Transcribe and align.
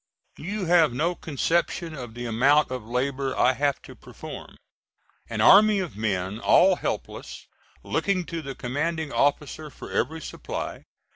You 0.39 0.65
have 0.65 0.93
no 0.93 1.13
conception 1.13 1.93
of 1.93 2.15
the 2.15 2.25
amount 2.25 2.71
of 2.71 2.87
labor 2.87 3.37
I 3.37 3.53
have 3.53 3.79
to 3.83 3.93
perform. 3.95 4.57
An 5.29 5.41
army 5.41 5.77
of 5.77 5.95
men 5.95 6.39
all 6.39 6.77
helpless, 6.77 7.45
looking 7.83 8.25
to 8.25 8.41
the 8.41 8.55
commanding 8.55 9.13
officer 9.13 9.69
for 9.69 9.91
every 9.91 10.19
supply. 10.21 10.85